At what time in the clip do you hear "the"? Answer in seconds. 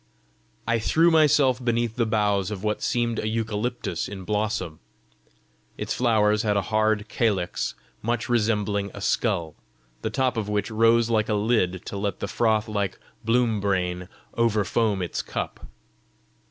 1.95-2.07, 10.01-10.09, 12.19-12.27